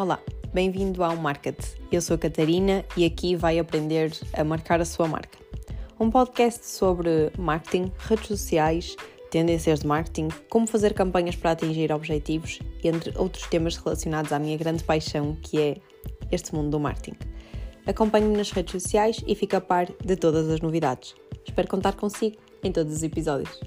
Olá, 0.00 0.18
bem-vindo 0.50 1.04
ao 1.04 1.14
Market. 1.14 1.58
Eu 1.92 2.00
sou 2.00 2.14
a 2.14 2.18
Catarina 2.18 2.86
e 2.96 3.04
aqui 3.04 3.36
vai 3.36 3.58
aprender 3.58 4.10
a 4.32 4.42
marcar 4.42 4.80
a 4.80 4.84
sua 4.86 5.06
marca. 5.06 5.38
Um 6.00 6.10
podcast 6.10 6.64
sobre 6.64 7.30
marketing, 7.36 7.92
redes 7.98 8.28
sociais, 8.28 8.96
tendências 9.30 9.80
de 9.80 9.86
marketing, 9.86 10.28
como 10.48 10.66
fazer 10.66 10.94
campanhas 10.94 11.36
para 11.36 11.50
atingir 11.50 11.92
objetivos, 11.92 12.60
entre 12.82 13.12
outros 13.14 13.46
temas 13.48 13.76
relacionados 13.76 14.32
à 14.32 14.38
minha 14.38 14.56
grande 14.56 14.82
paixão, 14.82 15.36
que 15.42 15.60
é 15.60 15.76
este 16.32 16.54
mundo 16.54 16.70
do 16.70 16.80
marketing. 16.80 17.18
Acompanhe-me 17.86 18.38
nas 18.38 18.52
redes 18.52 18.72
sociais 18.72 19.22
e 19.26 19.34
fique 19.34 19.54
a 19.54 19.60
par 19.60 19.86
de 20.02 20.16
todas 20.16 20.48
as 20.48 20.62
novidades. 20.62 21.14
Espero 21.46 21.68
contar 21.68 21.92
consigo 21.92 22.38
em 22.64 22.72
todos 22.72 22.94
os 22.94 23.02
episódios. 23.02 23.60